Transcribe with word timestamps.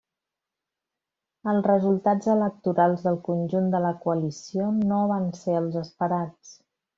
Els 1.51 1.67
resultats 1.67 2.31
electorals 2.35 3.05
del 3.09 3.19
conjunt 3.29 3.69
de 3.75 3.83
la 3.87 3.93
coalició 4.07 4.71
no 4.93 5.03
van 5.13 5.29
ser 5.43 5.59
els 5.63 5.79
esperats. 5.85 6.57